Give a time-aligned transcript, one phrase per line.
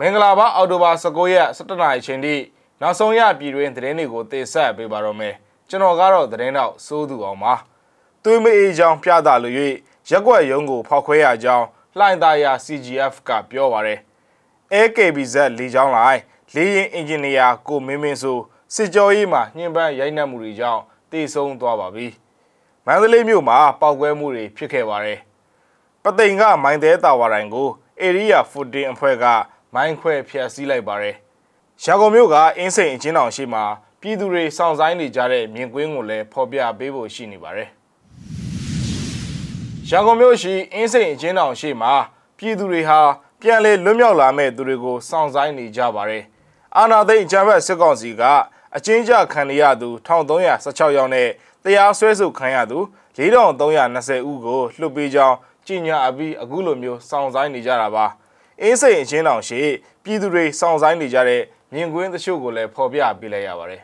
[0.00, 2.34] မင်္ဂလာပါအော်တိုဘာ19ရက်17နာရီချိန်ထိ
[2.80, 5.34] နောက်ဆုံးရပြည်တွင်းသတင်းတွေကိုတင်ဆက်ပေးပါတော့မယ်
[5.68, 7.54] ကျွန်တော်ကတော့သတင်းတော့စိုးသူအောင်ပါ
[8.22, 9.54] သွေးမအေးချောင်းပြသလို့၍
[10.10, 11.66] ရက်ွက်ရုံးကိုဖောက်ခွဲရကြောင်း
[11.98, 13.98] လှိုင်သားရ CGF ကပြောပါတယ်
[14.72, 16.20] AKBZ လေချောင်းလိုက်
[16.54, 18.38] လေရင်အင်ဂျင်နီယာကိုမင်းမင်းဆို
[18.74, 20.82] စစ်ကြောရေးမှာညှဉ်းပန်းရိုက်နှက်မှုတွေကြောင့်
[21.12, 22.06] တေဆုံးသွားပါပြီ
[22.86, 25.18] မန္တလေးမြို့မှာပောက်ကွဲမှုတွေဖြစ်ခဲ့ပါတယ်
[26.02, 27.68] ပသိမ်ကမိုင်းသေးတာဝါတိုင်းကို
[28.02, 29.26] Area 14အဖွဲ့က
[29.74, 31.16] မိုင်းခွဲဖျက်ဆီးလိုက်ပါတယ်။
[31.82, 33.64] ရန်ကုန်မြို့ကအင်းစိန်အချင်းတော်ရှိမှာ
[34.00, 37.68] ပြည်သူတွေစောင့်ဆိုင်းနေကြတဲ့မြင်ကွင်းကိုလည်းဖော်ပြပေးဖို့ရှိနေပါတယ်။
[39.88, 41.92] ရန်ကုန်မြို့ရှိအင်းစိန်အချင်းတော်ရှိမှာ
[42.38, 43.00] ပြည်သူတွေဟာ
[43.40, 46.22] ပြန်လည်လွတ်မြောက်လာမဲ့သူတွေကိုစောင့်ဆိုင်းနေကြပါတယ်။
[46.76, 48.22] အာနာသိန်းချမ်းဘတ်စစ်ကောင်စီက
[48.76, 51.28] အချင်းကြခံရသူ1316ယောက်နဲ့
[51.64, 52.78] တရားစွဲဆိုခံရသူ
[53.16, 58.06] 4320ဦးကိုလွှတ်ပေးကြောင်းကြီးညာအပြီးအခုလိုမျိုးစောင့်ဆိုင်းနေကြတာပါ
[58.62, 59.60] အင်းစိန်အချင်းတောင်ရှိ
[60.04, 61.42] ပြည်သူတွေစောင့်ဆိုင်းနေကြတဲ့
[61.74, 63.82] မြင်ကွင်းတချို့ကိုလည်းဖော်ပြပေးလိုက်ရပါတယ်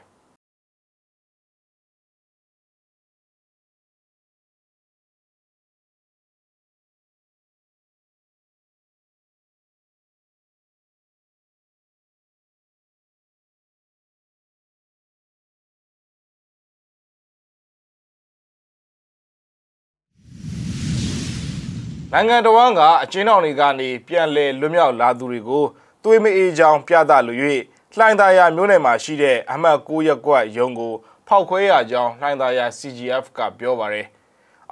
[22.15, 25.65] နိုင်ငံတော်ဝန်ကအကျဉ်းတော်တွေကနေပြန်လည်လွတ်မြောက်လာသူတွေကို
[26.03, 27.37] သွေးမအေးချောင်းပြသလို၍
[27.97, 30.95] လှိုင်သာယာမြို့နယ်မှာရှိတဲ့အမှတ်9ရပ်ကွက်ရုံးကို
[31.29, 34.07] ဖောက်ခွဲရကြောင်းလှိုင်သာယာ CGF ကပြောပါရယ်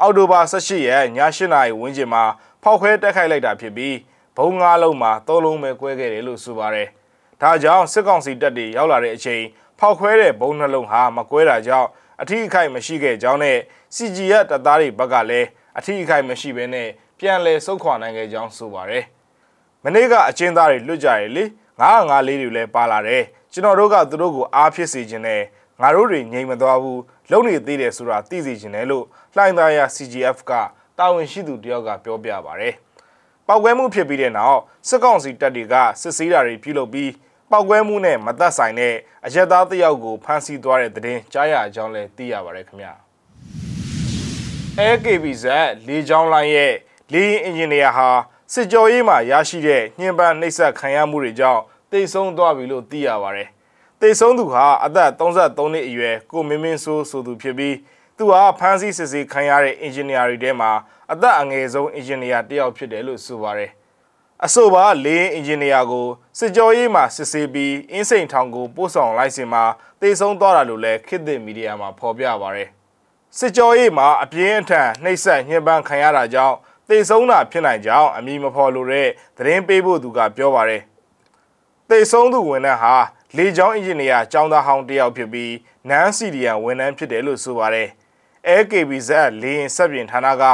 [0.00, 2.24] အော်တိုဘာ18ရက်ည8နာရီဝန်းကျင်မှာ
[2.62, 3.96] ဖောက်ခွဲတက်ခိုက်လိုက်တာဖြစ်ပြီး
[4.36, 6.88] ဘုံ၅လုံးမှာ၃လုံးပဲကွဲခဲ့တယ်လို့ဆိုပါရယ်
[7.42, 9.42] ဒါကြောင့်စစ်ကောင်စီတပ်တွေရောက်လာတဲ့အချိန်
[9.78, 11.88] ဖောက်ခွဲတဲ့ဘုံနှလုံးဟာမကွဲတာကြောင့်
[12.20, 13.58] အထီးအခိုက်မရှိခဲ့ကြောင်းနဲ့
[13.96, 19.04] CGF တပ်သားတွေဘက်ကလည်းအထီးအခိုက်မရှိဘဲနဲ့ ပြန်လည်ဆုတ်ခွာနိုင်ခဲ့ကြောင်းဆိုပါတယ်။
[19.84, 21.44] မနေ့ကအချင်းသားတွေလွတ်ကြရလေ
[21.80, 25.42] 905လေးတွေလည်းပါလာတယ်။ကျွန်တော်တို့ကသူတို့ကိုအားဖြစ်စေခြင်းနဲ့
[25.82, 30.52] ငါတို့တွေငြိမ်မသွားဘူးလုံနေသေးတယ်ဆိုတာသိစေခြင်းနဲ့လို့လှိုင်းသားရ CGF က
[30.98, 32.74] တာဝန်ရှိသူတယောက်ကပြောပြပါတယ်။
[33.46, 37.10] ပောက်ကွဲမှုဖြစ်ပြီးတဲ့နောက်စစ်ကောင်စီတပ်တွေကစစ်ဆေးတာတွေပြုလုပ်ပြီး
[37.50, 38.94] ပောက်ကွဲမှုနဲ့မသက်ဆိုင်တဲ့
[39.26, 42.92] အရက်သားတယောက်ကိုဖမ်းဆီးသွားတဲ့တဲ့တင်ကြားရကြောင်းလည်းသိရပါတယ်ခင်ဗျာ။
[44.80, 45.44] AKBZ
[45.88, 46.74] လေချောင်းလိုင်းရဲ့
[47.12, 48.08] လေယာဉ်အင်ဂျင်နီယာဟာ
[48.52, 53.48] စစ်ကြောရေးမှာရရှိတဲ့ညှဉ်းပန်းနှိပ်စက်ခံရမှုတွေကြောင့်တိတ်ဆုံးသွားပြီလို့သိရပါတယ်။
[54.00, 57.76] တိတ်ဆုံးသူဟာအသက်33နှစ်အရွယ်ကိုမင်းမင်းဆိုးဆိုသူဖြစ်ပြီး
[58.16, 60.70] သူဟာဖမ်းဆီးစစ်ဆေးခံရတဲ့အင်ဂျင်နီယာတွေထဲမှာ
[61.12, 63.70] အသက်အငယ်ဆုံးအင်ဂျင်နီယာတစ်ယောက်ဖြစ်တယ်လို့ဆိုပါတယ်။
[64.44, 66.06] အဆိုပါလေယာဉ်အင်ဂျင်နီယာကို
[66.38, 69.64] စစ်ကြောရေးမှာစစ်ဆေးပြီးအင်းစိန်ထောင်ကိုပို့ဆောင်လိုက်စင်မှာ
[70.00, 72.68] တိတ်ဆုံးသွားတာလို့လည်းခေတ်သစ်မီဒီယာမှာဖော်ပြပါရတယ်။
[73.38, 76.56] စစ်ကြောရေးမှာအပြင်းအထန်နှိပ်စက်ညှဉ်းပန်းခံရတာကြောင့်
[76.90, 80.82] တေဆုံးတာဖြစ်နိုင်ကြောင်းအမည်မဖော်လိုတဲ့သတင်းပေးဖို့သူကပြောပါတယ်။
[81.88, 82.94] တေဆုံးသူဝန်ထမ်းဟာ
[83.36, 85.54] လေကြောင်းအင်ဂျင်နီယာကျောင်းသားဟောင်းတယောက်ဖြစ်ပြီး
[85.88, 87.88] နန်းစီဒီယန်ဝန်ထမ်းဖြစ်တယ်လို့ဆိုပါတယ်။
[88.48, 89.10] AKBZ
[89.42, 90.44] လေရင်ဆက်ပြင်ဌာနက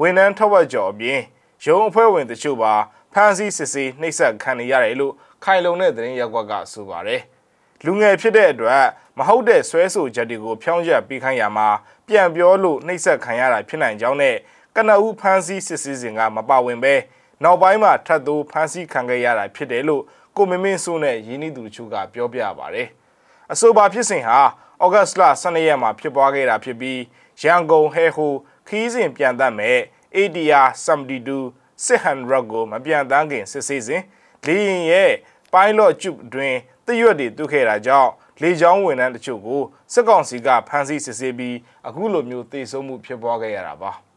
[0.00, 1.20] ဝန်ထမ်းထက်ဝက်ကျော်အပြင်
[1.64, 2.74] ရုံးအဖွဲ့ဝင်တချို့ပါ
[3.12, 7.20] ဖမ်းဆီးစစ်ဆေးနှိပ်စက်ခံနေရတယ်လို့ခိုင်လုံတဲ့သတင်းရက်ကွက်ကဆိုပါတယ်။
[7.84, 8.84] လူငယ်ဖြစ်တဲ့အတွက်
[9.18, 11.68] မဟုတ်တဲ့ဆွဲဆိုချက်တွေကိုဖြောင်းချက်ပြီးခိုင်းရမှာ
[12.08, 14.36] ပြန်ပြောလို့နှိပ်စက်ခံရတာဖြစ်နိုင်ကြောင်းနဲ့
[14.76, 16.94] ကနဦးဖမ်းဆီးစစ်ဆေးစဉ်ကမပါဝင်ပဲ
[17.42, 20.02] နောက်ပိုင်းမှာထပ်သိုးဖမ်းဆီးခံခဲ့ရတာဖြစ်တယ်လို့
[20.36, 22.82] ကိုမင်းမင်းစိုးနဲ့ရင်းနှီးသူတို့ကပြောပြပါဗျ။
[23.52, 24.38] အဆိုပါဖြစ်စဉ်ဟာ
[24.82, 27.00] ဩဂတ်စ်လ12ရက်မှာဖြစ်ပွားခဲ့တာဖြစ်ပြီး
[27.42, 28.32] ရန်ကုန်ဟဲဟို
[28.68, 29.78] ခီးစဉ်ပြန်တတ်မဲ့
[30.16, 31.52] ADR 72
[31.86, 34.02] 600ကိုမပြန်တန်းခင်စစ်ဆေးစဉ်
[34.46, 35.12] လေရင်ရဲ့
[35.52, 38.10] pilot tube အတွင်းတရွတ်တွေတူးခဲ့တာကြောင့်
[38.42, 43.92] လေကြောင်းဝန်ထမ်းတချို့ကိုစစ်ကောင်စီကဖမ်းဆီးစစ်ဆေးပြီးအခုလိုမျိုးတေဆုံးမှုဖြစ်ပွားခဲ့ရတာပါ။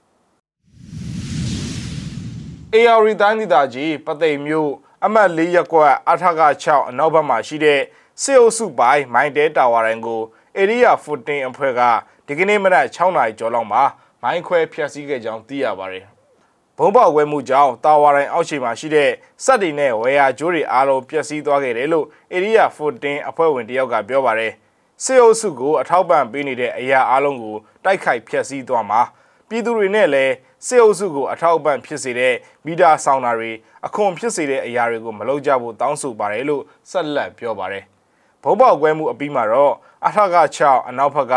[2.75, 4.71] AR တိုင်းဒေသကြီးပသိမ်မြို့
[5.05, 7.81] အမှတ်၄ရပ်ကွက်အထက6အနောက်ဘက်မှာရှိတဲ့
[8.21, 10.21] စစ်အုပ်စုပိုင်းမိုင်းတဲတာဝါရန်ကို
[10.57, 11.81] Area 14အဖွဲ့က
[12.27, 13.83] ဒီကနေ့မနက်6နာရီကျော်လောက်မှာ
[14.21, 16.05] မိုင်းခွဲဖျက်ဆီးခဲ့ကြောင်းသိရပါတယ်။
[16.77, 19.09] ဘုံပေါက်ဝဲမှုကြောင့်တာဝါရိုင်အောက်ခြေမှာရှိတဲ့
[19.43, 24.53] စက်တွေနဲ့ဝယ်ယာကျိုးတွေအားလုံးပျက်စီးသွားခဲ့တယ်လို့ Area 14အဖွဲ့ဝင်တယောက်ကပြောပါတယ်။
[25.03, 29.01] စစ်အုပ်စုကိုအထောက်ပံ့ပေးနေတဲ့အရာအားလုံးကိုတိုက်ခိုက်ဖျက်ဆီးသွားမှာ
[29.49, 30.33] ပြည်သူတွေနဲ့လည်း
[30.67, 32.33] စစ်အုပ်စုကိုအထောက်အပံ့ဖြစ်စေတဲ့
[32.65, 33.51] မီတာဆောင်တာတွေ
[33.85, 37.83] အခွန်ဖြစ်စေတဲ့အရာတွေကိုမလုပ်ကြဖို့တောင်းဆိုပါတယ်လို့ဆက်လက်ပြောပါတယ်။
[38.43, 39.73] ဘုံပေါက်ကွဲမှုအပြီးမှာတော့
[40.07, 41.35] အထက6အနောက်ဘက်က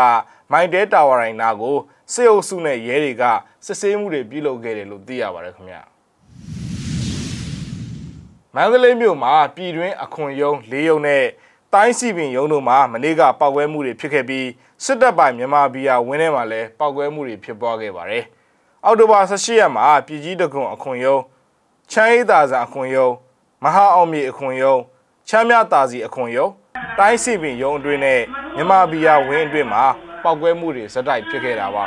[0.51, 1.77] မိုင်တဲတာဝါရိုင်နာကို
[2.13, 3.23] စစ်အုပ်စုနဲ့ရဲတွေက
[3.65, 5.81] စစ်ဆေးမှုတွေပြုလုပ်ခဲ့တယ်လို့သိရပါတယ်ခင်ဗျာ။
[8.55, 11.23] မန္တလေးမြို့မှာပြည်တွင်းအခွန်ယုံ၄ယုံနဲ့
[11.73, 14.47] တိုင်းစီပင်ရုံးတို့မှာမနေ့ကပောက်ကွဲမှုတွေဖြစ်ခဲ့ပြီး
[14.83, 18.23] စစ်တပ်ပိုင်မြန်မာဘီယာဝင်းထဲမှာလည်းပောက်ကွဲမှုတွေဖြစ်ပွားခဲ့ပါတယ်။
[18.85, 21.17] အောက်တိုဘာ18ရက်မှာပြည်ကြီးတကွန်အခွန်ယုံ
[21.91, 23.07] ချမ်းအေးသာစာအခွန်ယုံ
[23.63, 24.81] မဟာအောင်မြေအခွန်ရုံး
[25.29, 26.51] ချမ်းမြတာစီအခွန်ရုံး
[26.97, 28.21] တိုင်းစီပင်ရုံးအတွင်းနဲ့
[28.55, 29.83] မြန်မာပြည်ယာဝင်းအတွင်းမှာ
[30.23, 31.85] ပောက်ကွဲမှုတွေဇက်တိုက်ဖြစ်ခဲ့တာပါ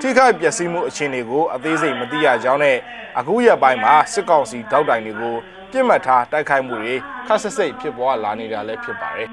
[0.00, 2.76] ထိခိုက်ပျက်စီးမှုအခြေအနေကိုအသေးစိတ်မသိရကြောင်းနဲ့
[3.18, 5.36] အခုရက်ပိုင်းမှာစစ်ကောင်စီတောက်တိုင်တွေကို
[5.72, 6.94] ပြစ်မှတ်ထားတိုက်ခိုက်မှုတွေ
[7.26, 9.28] ခက်ဆစ်စိတ်ဖြစ်ပွားလာနေတာလည်းဖြစ်ပါတယ်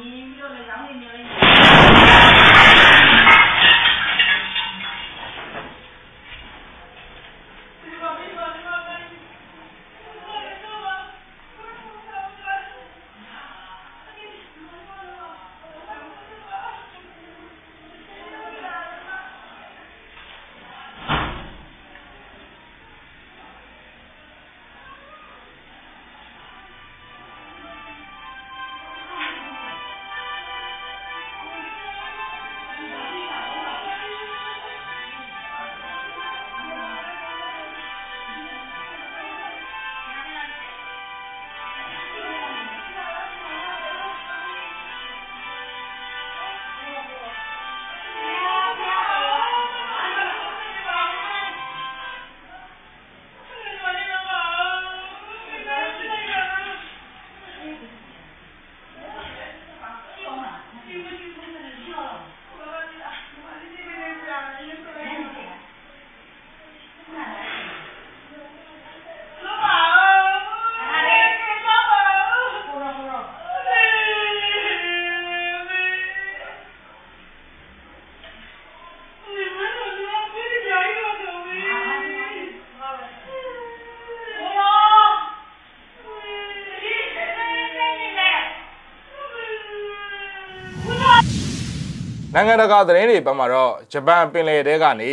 [92.36, 95.12] နိုင်ငံတကာသတင်းတွေဘက်မှာတော့ဂျပန်ပင်လယ်ထဲကနေ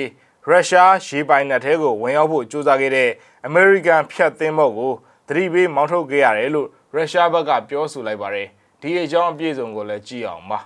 [0.48, 3.10] ရုရှားရေပိုင်နက်ထဲကိုဝင်ရောက်ဖို့ကြိုးစားခဲ့တဲ့
[3.46, 4.92] အမေရိကန်ဖျက်သင်းဘောကို
[5.28, 8.48] သတိပေးမောင်းထုတ်ခဲ့ရတယ်လို့ရုရှားဘက်ကပြောဆိုလိုက်ပါတယ်
[8.80, 10.58] ဒီအကြောင်းအပြည့်စုံကိုလည်းကြည့်အောင်ပါ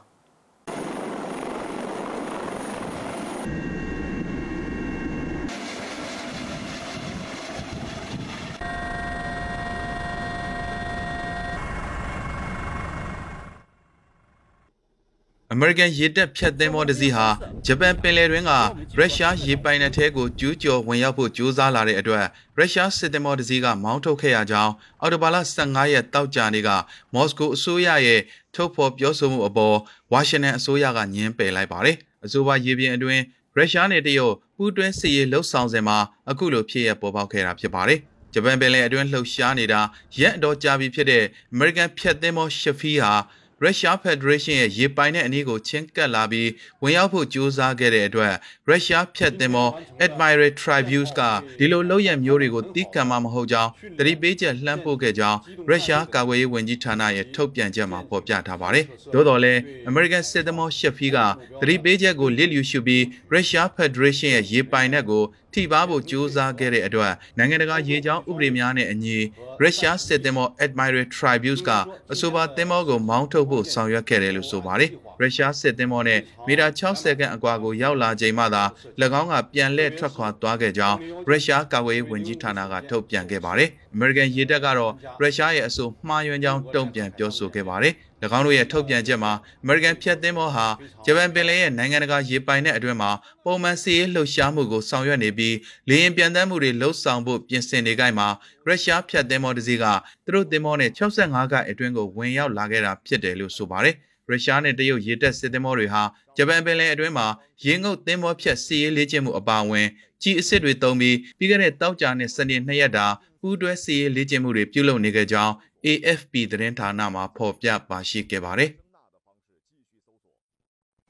[15.54, 17.26] အမေရိကန်ရေတပ်ဖြတ်သင်းမောတစ်စီးဟာ
[17.66, 18.52] ဂျပန်ပင်လယ်တွင်းက
[18.96, 22.24] ရုရှားရေပိုင်နက်ထဲကိုကျူးကျော်ဝင်ရောက်ဖို့ကြိုးစားလာတဲ့အတွက်
[22.56, 26.70] ရုရှားစစ်သင်းမောတစ်စီးကမောင်းထုတ်ခဲ့ရကြောင်းအော်တိုဘာလ15ရက်တောက်ကြနေ့က
[27.14, 28.20] မော်စကိုအစိုးရရဲ့
[28.54, 29.76] ထုတ်ဖော်ပြောဆိုမှုအပေါ်
[30.12, 33.22] ဝါရှင်တန်အစိုးရကညှင်းပယ်လိုက်ပါတယ်။အဆိုပါရေပြင်အတွင်း
[33.56, 35.98] ရုရှားနဲ့တရုတ်ပူးတွဲစစ်ရေးလှုပ်ဆောင်စဉ်မှာ
[36.30, 37.98] အခုလိုဖြစ်ရပေါ်ပေါက်ခဲ့တာဖြစ်ပါတယ်။
[38.34, 39.80] ဂျပန်ပင်လယ်အတွင်းလှုပ်ရှားနေတာ
[40.20, 41.24] ရက်အတော်ကြာပြီဖြစ်တဲ့
[41.54, 43.14] American ဖြတ်သင်းမောရှဖီဟာ
[43.62, 46.50] ရုရှားဖက်ဒရေးရှင်းရဲ့ရေပိုင်တဲ့အနည်းကိုချင်းကပ်လာပြီး
[46.82, 48.34] ဝင်ရောက်ဖို့ကြိုးစားခဲ့တဲ့အတွက်
[48.68, 49.68] ရုရှားဖျက်သင်္ဘော
[50.04, 51.20] Admiral Tribus က
[51.58, 59.60] ဒီလိုလုပ်ရမျိုးတွေကိုတီးခံမှာမဟုတ်ကြောင်းတတိပေးချက်လှမ်းပို့ခဲ့ကြောင်းရုရှားကာကွယ်ရေးဝန်ကြီးဌာနရဲ့ထုတ်ပြန်ချက်မှာဖော်ပြထားပါတယ်။သို့တော်လည်း
[59.90, 61.18] American စစ်သင်္ဘောရှက်ဖီက
[61.60, 65.24] တတိပေးချက်ကိုလစ်လျူရှုပြီးရုရှားဖက်ဒရေးရှင်းရဲ့ရေပိုင်နက်ကို
[65.54, 69.16] ထိပါဖို့ကြိုးစားခဲ့တဲ့အတွက်နိုင်ငံတကာရေကြောင်းဥပဒေများနဲ့အညီ
[69.60, 71.70] ရုရှားစစ်သင်္ဘော Admiral Tribus က
[72.12, 78.64] အဆိုပါသင်္ဘောကိုမောင်းထုတ်ဖို့ဆောင်ရွက်ခဲ့တယ်လို့ဆိုပါတယ်။ ရုရှားစစ်သင်္ဘောနဲ့မီတာ60ခန့်အကွာကိုရောက်လာချိန်မှသာ၎
[79.20, 87.94] င်းကပြန်လှည့်ထွက်ခွာသွားခဲ့ကြောင်းရုရှားကာကွယ်ရေးဝန်ကြီးဌာနကထုတ်ပြန်ခဲ့ပါတယ်။ American ရေတပ်ကတော့ရုရှားရဲ့အဆိုမှားယွင်းကြောင်းတုံ့ပြန်ပြောဆိုခဲ့ပါတယ်။၎
[88.38, 89.32] င်းတို့ရဲ့ထုတ်ပြန်ချက်မှာ
[89.64, 90.66] American ဖြတ်သင်းဘောဟာ
[91.04, 93.10] ဂျပန်ပင်လယ်ရဲ့နိုင်ငံတကာရေပိုင်တဲ့အတွင်းမှာ
[93.44, 95.56] ပုံမှန်စီးရေးလှုပ်ရှားမှုကိုဆောင်ရွက်နေပြီး
[95.88, 98.28] လေယာဉ်ပြန်တမ်းမှုတွေလှုပ်ဆောင်ဖို့ပြင်ဆင်နေကြမှာ
[98.66, 99.84] ရုရှားဖြတ်သင်းဘောတစ်စီးက
[100.24, 103.96] သူတို့သင်းဘောနဲ့65ကအတွင်းကိုဝင်ရောက်လာခဲ့တာဖြစ်တယ်လို့ဆိုပါတယ်။
[104.29, 106.03] ရုရှားနဲ့တရုတ်ရေတပ်စစ်သင်္ဘောတွေဟာ
[106.37, 107.27] ဂျပန်ပင်လယ်အတွင်းမှာ
[107.63, 109.87] ရေငုပ်သင်္ဘောဖြတ်စီးရေးလေ့ကျင့်မှုအပါအဝင်
[110.21, 113.07] ကြီးအစ်စ်တွေတုံးပြီးပြီးခဲ့တဲ့တောက်ကြနဲ့စနေနှစ်ရက်တာ
[113.41, 115.53] ပူးတွဲစီးရေးလေ့ကျင့်မှုတွေပြုလုပ်နေကြကြောင်း
[115.85, 118.69] AFP သတင်းဌာနမှာဖော်ပြပါရှိခဲ့ပါတယ်။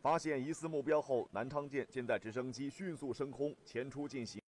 [0.04, 3.40] 发现疑似目标后，南昌舰现在直升机迅速升空
[3.70, 4.42] 前出进行。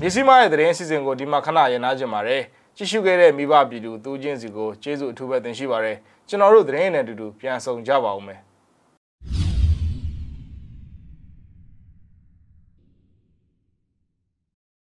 [0.00, 2.42] မြစီမရဲ့သတင်းအစီအစဉ်ကိုဒီမှာခဏရနာကြပါတယ်
[2.77, 8.39] ကြည့်ရှုခဲ့တဲ့မိဘပြည်သူသူချင်းစီကိုကျေးဇူးအထူးပဲတင်ရှိပါတယ်ကျွန်တော်တို့သတင်းနဲ့အတူတူပြန်ဆောင်ကြပါဦးမယ်